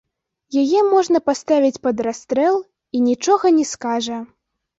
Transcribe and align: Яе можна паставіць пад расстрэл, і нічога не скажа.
Яе 0.61 0.79
можна 0.93 1.21
паставіць 1.29 1.81
пад 1.83 2.01
расстрэл, 2.07 2.57
і 2.61 2.97
нічога 3.11 3.53
не 3.61 3.65
скажа. 3.75 4.19